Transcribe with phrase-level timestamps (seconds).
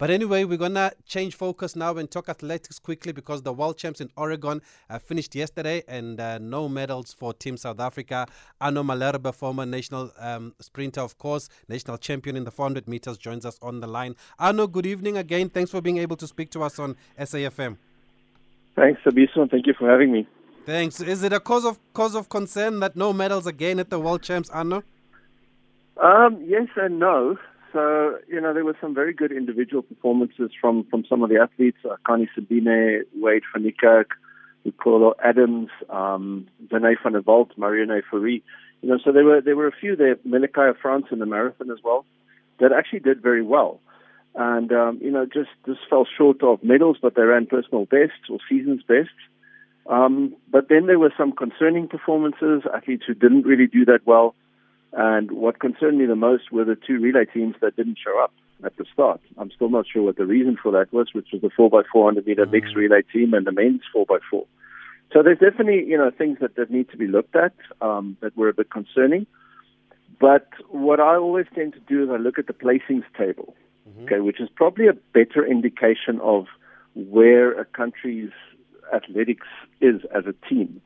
[0.00, 3.76] But anyway, we're going to change focus now and talk athletics quickly because the world
[3.76, 8.26] champs in Oregon uh, finished yesterday and uh, no medals for Team South Africa.
[8.62, 13.44] Arno Malherbe, former national um, sprinter, of course, national champion in the 400 meters, joins
[13.44, 14.16] us on the line.
[14.38, 15.50] Arno, good evening again.
[15.50, 17.76] Thanks for being able to speak to us on SAFM.
[18.76, 20.26] Thanks, Sabiso, thank you for having me.
[20.64, 21.02] Thanks.
[21.02, 24.22] Is it a cause of cause of concern that no medals again at the World
[24.22, 24.82] Champs, Arno?
[26.02, 27.36] Um, yes and no.
[27.72, 31.38] So you know there were some very good individual performances from from some of the
[31.40, 34.10] athletes: uh, Akani Simbine, Wade van Niekerk,
[34.66, 38.02] Luxolo Adams, um, Zeney van der Walt, Marianne.
[38.12, 38.42] You
[38.82, 40.16] know, so there were there were a few there.
[40.16, 42.04] Milikai France in the marathon as well
[42.60, 43.80] that actually did very well.
[44.34, 48.30] And um, you know, just just fell short of medals, but they ran personal bests
[48.30, 49.10] or season's bests.
[49.86, 54.36] Um, but then there were some concerning performances, athletes who didn't really do that well.
[54.92, 58.32] And what concerned me the most were the two relay teams that didn't show up
[58.64, 59.20] at the start.
[59.38, 62.46] I'm still not sure what the reason for that was, which was the 4x400 meter
[62.46, 62.52] mm.
[62.52, 64.44] mixed relay team and the men's 4x4.
[65.12, 68.36] So there's definitely, you know, things that, that need to be looked at um, that
[68.36, 69.26] were a bit concerning.
[70.20, 73.54] But what I always tend to do is I look at the placings table,
[73.88, 74.04] mm-hmm.
[74.04, 76.46] okay, which is probably a better indication of
[76.94, 78.30] where a country's
[78.94, 79.46] athletics
[79.80, 80.80] is as a team.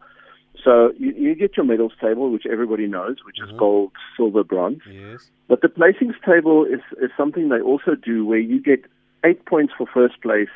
[0.64, 3.52] So you, you get your medals table, which everybody knows, which mm-hmm.
[3.52, 4.80] is gold, silver, bronze.
[4.90, 5.28] Yes.
[5.46, 8.84] But the placings table is, is something they also do where you get
[9.24, 10.48] eight points for first place,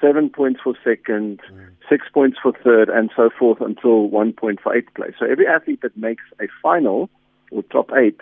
[0.00, 1.68] seven points for second, mm.
[1.88, 5.12] six points for third, and so forth until one point for eighth place.
[5.18, 7.10] So every athlete that makes a final
[7.50, 8.20] or top eight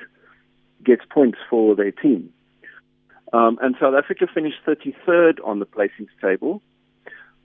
[0.85, 2.31] gets points for their team.
[3.33, 6.61] Um, and South Africa finished 33rd on the placings table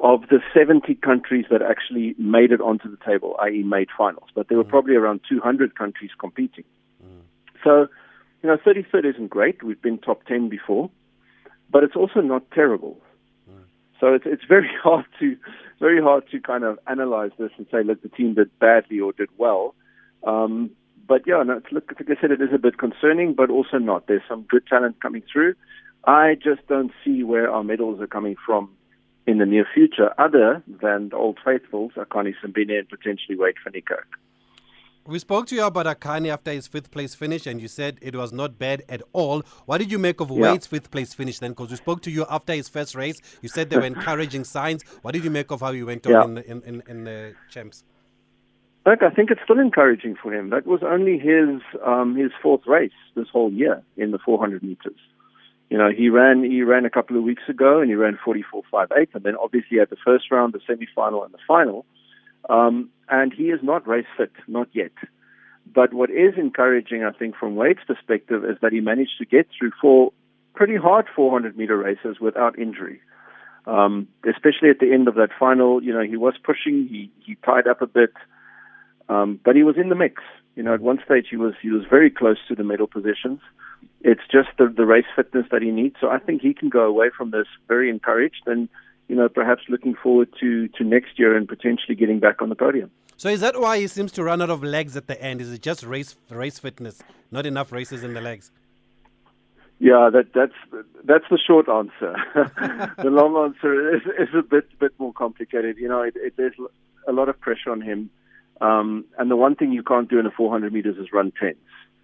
[0.02, 4.30] of the 70 countries that actually made it onto the table, i.e., made finals.
[4.34, 4.70] But there were mm.
[4.70, 6.64] probably around 200 countries competing.
[7.04, 7.22] Mm.
[7.64, 7.88] So,
[8.42, 9.62] you know, 33rd isn't great.
[9.62, 10.90] We've been top 10 before,
[11.70, 12.98] but it's also not terrible.
[13.50, 13.64] Mm.
[14.00, 15.36] So it's it's very hard to
[15.80, 19.12] very hard to kind of analyze this and say, look, the team did badly or
[19.12, 19.76] did well.
[20.26, 20.72] Um,
[21.08, 24.08] but yeah, no, look, like I said, it is a bit concerning, but also not.
[24.08, 25.56] There's some good talent coming through.
[26.06, 28.70] I just don't see where our medals are coming from
[29.28, 34.06] in the near future, other than the old faithfuls, Akani Simbine and potentially Wade Niekerk.
[35.06, 38.16] We spoke to you about Akani after his fifth place finish, and you said it
[38.16, 39.42] was not bad at all.
[39.66, 40.52] What did you make of yeah.
[40.52, 41.52] Wade's fifth place finish then?
[41.52, 43.20] Because we spoke to you after his first race.
[43.42, 44.84] You said there were encouraging signs.
[45.02, 46.24] What did you make of how he went on yeah.
[46.24, 47.84] in, the, in, in, in the champs?
[48.86, 50.50] Look, I think it's still encouraging for him.
[50.52, 55.00] That was only his um, his fourth race this whole year in the 400 meters.
[55.70, 59.10] You know, he ran he ran a couple of weeks ago and he ran 44.58,
[59.14, 61.86] and then obviously had the first round, the semi-final, and the final.
[62.50, 64.92] Um, and he is not race fit, not yet.
[65.72, 69.48] But what is encouraging, I think, from Wade's perspective, is that he managed to get
[69.58, 70.12] through four
[70.56, 73.00] pretty hard 400 meter races without injury.
[73.68, 77.36] Um, especially at the end of that final, you know, he was pushing, he he
[77.46, 78.14] tied up a bit,
[79.08, 80.24] um, but he was in the mix.
[80.56, 83.40] You know, at one stage he was he was very close to the medal positions.
[84.02, 85.96] It's just the, the race fitness that he needs.
[86.00, 88.70] So I think he can go away from this very encouraged and,
[89.08, 92.56] you know, perhaps looking forward to, to next year and potentially getting back on the
[92.56, 92.92] podium.
[93.18, 95.42] So is that why he seems to run out of legs at the end?
[95.42, 98.52] Is it just race race fitness, not enough races in the legs?
[99.80, 102.16] Yeah, that that's that's the short answer.
[102.98, 105.78] the long answer is, is a bit bit more complicated.
[105.78, 106.56] You know, it, it, there's
[107.08, 108.10] a lot of pressure on him,
[108.62, 111.58] um, and the one thing you can't do in a 400 meters is run tens.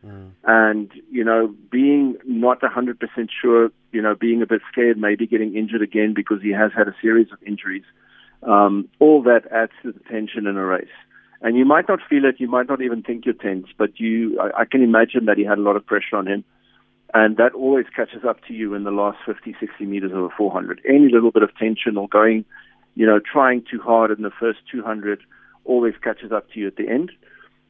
[0.06, 0.32] Mm.
[0.44, 2.98] And, you know, being not 100%
[3.42, 6.88] sure, you know, being a bit scared, maybe getting injured again because he has had
[6.88, 7.84] a series of injuries,
[8.44, 10.88] um, all that adds to the tension in a race.
[11.42, 14.40] And you might not feel it, you might not even think you're tense, but you,
[14.40, 16.44] I, I can imagine that he had a lot of pressure on him.
[17.14, 20.30] And that always catches up to you in the last 50, 60 meters of a
[20.30, 20.82] 400.
[20.88, 22.46] Any little bit of tension or going,
[22.96, 25.22] you know, trying too hard in the first 200
[25.66, 27.12] always catches up to you at the end.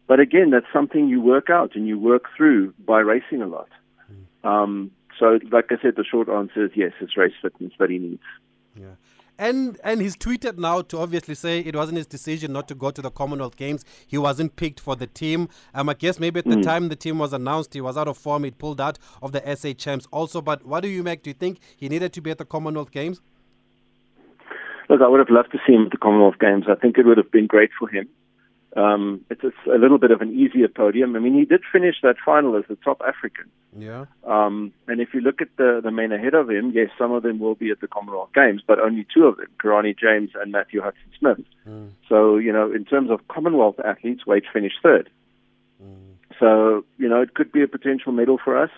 [0.08, 3.70] But again, that's something you work out and you work through by racing a lot.
[4.12, 4.48] Mm.
[4.48, 7.98] Um, so, like I said, the short answer is yes, it's race fitness that he
[7.98, 8.22] needs.
[8.76, 8.96] Yeah.
[9.38, 12.90] And and he's tweeted now to obviously say it wasn't his decision not to go
[12.92, 13.84] to the Commonwealth Games.
[14.08, 15.50] He wasn't picked for the team.
[15.74, 16.64] Um, I guess maybe at the mm.
[16.64, 18.46] time the team was announced, he was out of form.
[18.46, 20.42] He pulled out of the SA Champs also.
[20.42, 21.24] But what do you make?
[21.24, 23.20] Do you think he needed to be at the Commonwealth Games?
[24.90, 26.66] Look, I would have loved to see him at the Commonwealth Games.
[26.70, 28.08] I think it would have been great for him.
[28.76, 31.16] Um, it's, it's a little bit of an easier podium.
[31.16, 33.50] I mean, he did finish that final as the top African.
[33.78, 34.06] Yeah.
[34.26, 37.24] Um, and if you look at the, the men ahead of him, yes, some of
[37.24, 40.52] them will be at the Commonwealth Games, but only two of them, Kirani James and
[40.52, 41.46] Matthew Hudson Smith.
[41.68, 41.92] Mm.
[42.10, 45.10] So, you know, in terms of Commonwealth athletes, Wade finished third.
[45.82, 46.16] Mm.
[46.38, 48.72] So, you know, it could be a potential medal for us.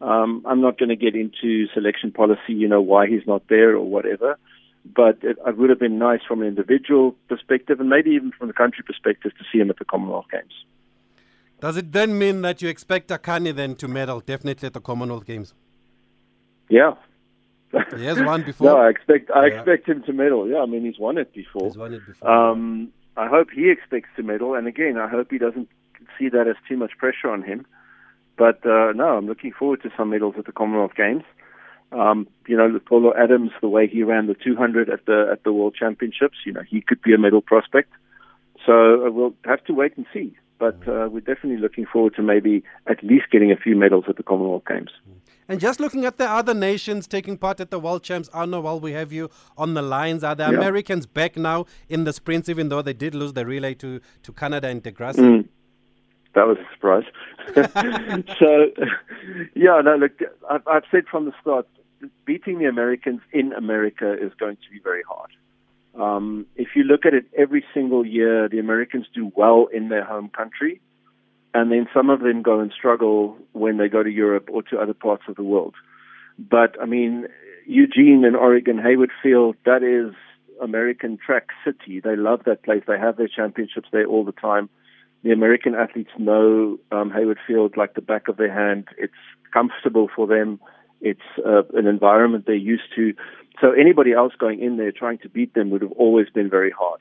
[0.00, 3.74] Um, I'm not going to get into selection policy, you know, why he's not there
[3.74, 4.38] or whatever.
[4.84, 8.48] But it, it would have been nice from an individual perspective and maybe even from
[8.48, 10.52] the country perspective to see him at the Commonwealth Games.
[11.60, 15.24] Does it then mean that you expect Akani then to medal definitely at the Commonwealth
[15.24, 15.54] Games?
[16.68, 16.94] Yeah.
[17.96, 18.66] He has won before.
[18.66, 19.54] no, I expect I yeah.
[19.54, 20.48] expect him to medal.
[20.48, 21.68] Yeah, I mean he's won it before.
[21.68, 22.30] He's won it before.
[22.30, 25.68] Um, I hope he expects to medal, and again, I hope he doesn't
[26.18, 27.66] see that as too much pressure on him.
[28.36, 31.22] But uh, no, I'm looking forward to some medals at the Commonwealth Games.
[31.94, 35.52] Um, you know, Luxolo Adams, the way he ran the 200 at the at the
[35.52, 37.92] World Championships, you know, he could be a medal prospect.
[38.66, 40.36] So uh, we'll have to wait and see.
[40.58, 44.16] But uh, we're definitely looking forward to maybe at least getting a few medals at
[44.16, 44.90] the Commonwealth Games.
[45.48, 48.80] And just looking at the other nations taking part at the World Champs, Arno, while
[48.80, 50.56] we have you on the lines, are the yeah.
[50.56, 54.32] Americans back now in the sprints, even though they did lose the relay to, to
[54.32, 55.16] Canada and De Grasse?
[55.16, 55.48] Mm
[56.34, 57.04] that was a surprise.
[58.38, 58.66] so,
[59.54, 60.12] yeah, no, look,
[60.50, 61.66] I've, I've said from the start,
[62.24, 65.30] beating the Americans in America is going to be very hard.
[65.94, 70.04] Um, if you look at it every single year, the Americans do well in their
[70.04, 70.80] home country,
[71.52, 74.78] and then some of them go and struggle when they go to Europe or to
[74.78, 75.74] other parts of the world.
[76.38, 77.26] But I mean,
[77.66, 80.14] Eugene and Oregon, Hayward Field, that is
[80.60, 82.00] American track city.
[82.00, 82.82] They love that place.
[82.88, 84.68] They have their championships there all the time
[85.24, 88.88] the American athletes know um, Hayward Field like the back of their hand.
[88.98, 89.14] It's
[89.52, 90.60] comfortable for them.
[91.10, 93.14] It's uh, an environment they're used to.
[93.60, 96.70] So anybody else going in there trying to beat them would have always been very
[96.70, 97.00] hard.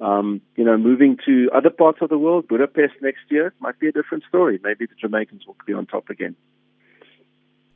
[0.00, 3.86] Um, you know, moving to other parts of the world, Budapest next year might be
[3.88, 4.58] a different story.
[4.62, 6.34] Maybe the Jamaicans will be on top again.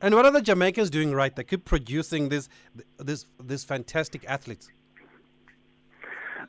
[0.01, 1.35] And what are the Jamaicans doing right?
[1.35, 2.49] They keep producing this,
[2.97, 4.69] this, this fantastic athletes.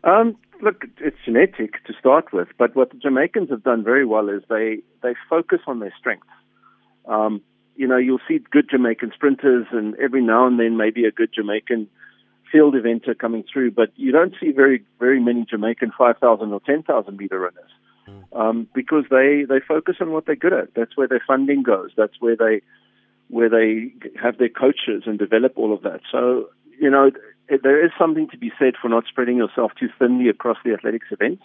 [0.05, 4.29] Um, look, it's genetic to start with, but what the Jamaicans have done very well
[4.29, 6.27] is they they focus on their strengths.
[7.07, 7.43] Um,
[7.79, 11.31] you know, you'll see good Jamaican sprinters, and every now and then maybe a good
[11.33, 11.89] Jamaican
[12.51, 17.17] field eventer coming through, but you don't see very very many Jamaican 5,000 or 10,000
[17.17, 17.71] meter runners
[18.09, 18.25] mm.
[18.39, 20.75] um, because they they focus on what they're good at.
[20.75, 21.91] That's where their funding goes.
[21.97, 22.63] That's where they
[23.29, 26.01] where they have their coaches and develop all of that.
[26.11, 26.49] So
[26.81, 27.13] you know,
[27.63, 31.07] there is something to be said for not spreading yourself too thinly across the athletics
[31.13, 31.45] events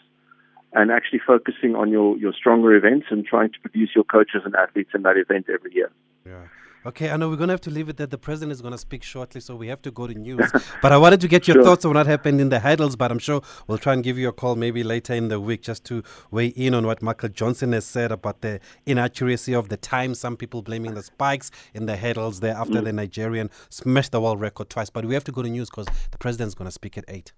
[0.74, 4.56] and actually focusing on your, your stronger events and trying to produce your coaches and
[4.56, 5.92] athletes in that event every year.
[6.26, 6.48] Yeah.
[6.86, 8.74] Okay, I know we're going to have to leave it that the president is going
[8.74, 10.52] to speak shortly, so we have to go to news.
[10.82, 11.64] but I wanted to get your sure.
[11.64, 14.28] thoughts on what happened in the hurdles, but I'm sure we'll try and give you
[14.28, 17.72] a call maybe later in the week just to weigh in on what Michael Johnson
[17.72, 20.14] has said about the inaccuracy of the time.
[20.14, 22.84] Some people blaming the spikes in the hurdles there after mm.
[22.84, 24.90] the Nigerian smashed the world record twice.
[24.90, 27.06] But we have to go to news because the president is going to speak at
[27.08, 27.32] 8.